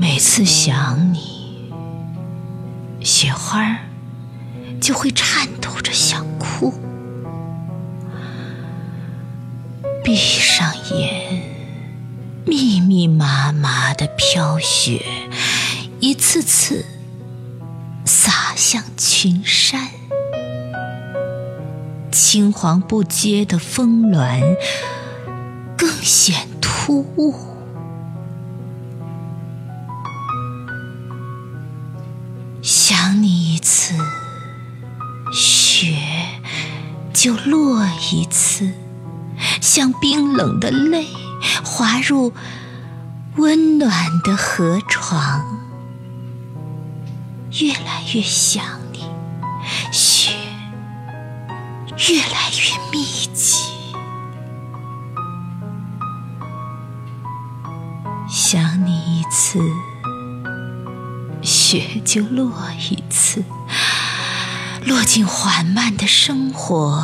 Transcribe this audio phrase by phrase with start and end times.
[0.00, 1.70] 每次想你，
[3.04, 3.80] 雪花
[4.80, 6.72] 就会颤抖着想哭。
[10.02, 11.42] 闭上眼，
[12.46, 15.04] 密密麻麻的飘雪，
[16.00, 16.86] 一次次
[18.06, 19.90] 洒向群山。
[22.10, 24.56] 青黄不接的峰峦
[25.76, 27.49] 更显突兀。
[32.92, 33.94] 想你一次，
[35.32, 35.96] 雪
[37.14, 38.68] 就落一次，
[39.60, 41.06] 像冰冷的泪
[41.64, 42.32] 滑入
[43.36, 43.94] 温暖
[44.24, 45.40] 的河床。
[47.60, 49.04] 越来越想你，
[49.92, 50.34] 雪
[52.08, 53.54] 越来越密集。
[58.28, 59.60] 想你一次。
[61.70, 62.52] 雪就落
[62.90, 63.44] 一次，
[64.84, 67.00] 落进缓慢的生活，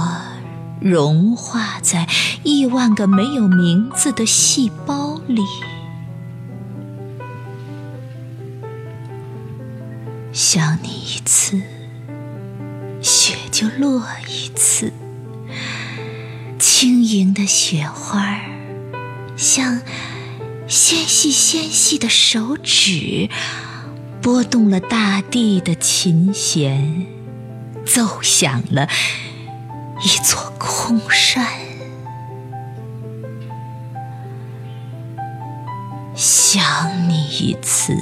[0.80, 2.08] 融化在
[2.42, 5.44] 亿万个没有名字的细胞里。
[10.32, 11.62] 想你一次，
[13.00, 14.92] 雪就落一次。
[16.58, 18.40] 轻盈的雪花，
[19.36, 19.80] 像
[20.66, 23.30] 纤细纤细的手指。
[24.26, 27.06] 拨动了大地的琴弦，
[27.86, 28.88] 奏响了
[30.02, 31.46] 一座空山。
[36.16, 37.96] 想你一次，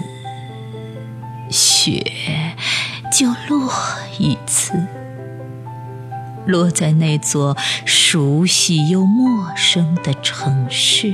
[1.50, 2.02] 雪
[3.12, 3.70] 就落
[4.19, 4.72] 一次，
[6.47, 11.12] 落在那座熟悉又陌生的城市，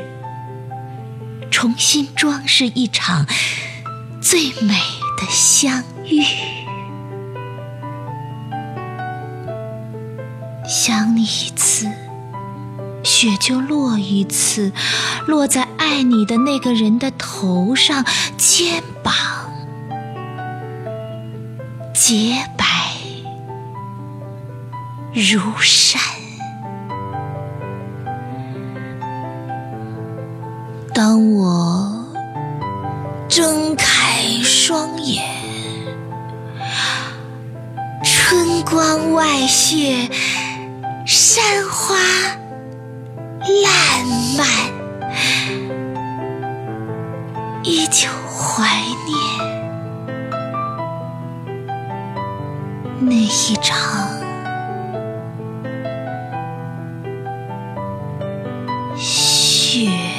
[1.50, 3.26] 重新装饰一场
[4.22, 4.99] 最美。
[5.20, 6.22] 的相遇，
[10.66, 11.86] 想你一次，
[13.04, 14.72] 雪就落一次，
[15.26, 18.02] 落在爱你的那个人的头上、
[18.38, 19.12] 肩膀，
[21.92, 22.64] 洁白
[25.12, 26.00] 如山。
[30.94, 32.06] 当我
[33.28, 33.89] 睁开。
[38.70, 40.08] 光外雪
[41.04, 41.96] 山花
[43.64, 44.46] 烂漫
[47.64, 48.64] 依旧怀
[49.06, 49.18] 念
[53.00, 53.76] 那一场
[58.96, 60.09] 雪。